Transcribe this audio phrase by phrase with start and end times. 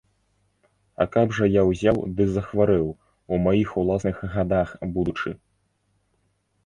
[1.03, 2.87] А каб жа я ўзяў ды захварэў,
[3.37, 5.29] у маіх уласных гадах будучы?